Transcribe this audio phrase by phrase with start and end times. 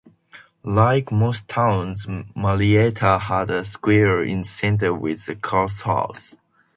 [0.63, 6.37] Like most towns, Marietta had a square in the center with a courthouse.